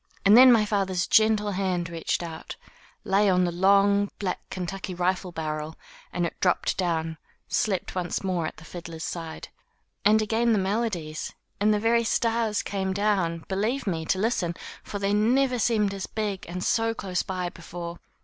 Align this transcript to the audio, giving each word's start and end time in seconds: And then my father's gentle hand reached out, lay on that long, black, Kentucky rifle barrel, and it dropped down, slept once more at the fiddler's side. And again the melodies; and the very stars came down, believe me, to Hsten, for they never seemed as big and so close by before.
And 0.25 0.35
then 0.35 0.51
my 0.51 0.65
father's 0.65 1.05
gentle 1.05 1.51
hand 1.51 1.87
reached 1.87 2.23
out, 2.23 2.55
lay 3.03 3.29
on 3.29 3.43
that 3.43 3.53
long, 3.53 4.09
black, 4.17 4.39
Kentucky 4.49 4.95
rifle 4.95 5.31
barrel, 5.31 5.75
and 6.11 6.25
it 6.25 6.39
dropped 6.39 6.75
down, 6.75 7.19
slept 7.47 7.93
once 7.93 8.23
more 8.23 8.47
at 8.47 8.57
the 8.57 8.65
fiddler's 8.65 9.03
side. 9.03 9.49
And 10.03 10.19
again 10.19 10.53
the 10.53 10.57
melodies; 10.57 11.35
and 11.59 11.71
the 11.71 11.79
very 11.79 12.03
stars 12.03 12.63
came 12.63 12.93
down, 12.93 13.45
believe 13.47 13.85
me, 13.85 14.03
to 14.05 14.17
Hsten, 14.17 14.55
for 14.81 14.97
they 14.97 15.13
never 15.13 15.59
seemed 15.59 15.93
as 15.93 16.07
big 16.07 16.47
and 16.49 16.63
so 16.63 16.95
close 16.95 17.21
by 17.21 17.49
before. 17.49 17.99